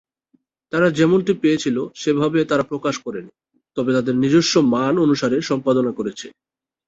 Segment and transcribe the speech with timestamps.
[0.73, 3.31] তারা যেমনটি পেয়েছিল সেভাবে তারা প্রকাশ করেনি,
[3.77, 6.27] তবে তাদের নিজস্ব মান অনুসারে সম্পাদনা করেছে।